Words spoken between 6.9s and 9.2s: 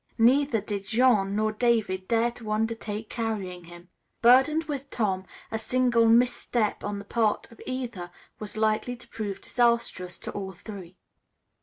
the part of either was likely to